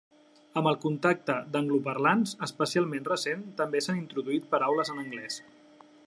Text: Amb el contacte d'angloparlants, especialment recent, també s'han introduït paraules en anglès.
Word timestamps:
Amb 0.59 0.69
el 0.69 0.77
contacte 0.85 1.33
d'angloparlants, 1.55 2.33
especialment 2.47 3.05
recent, 3.11 3.43
també 3.61 3.85
s'han 3.87 4.01
introduït 4.01 4.49
paraules 4.55 4.91
en 4.95 5.03
anglès. 5.03 5.37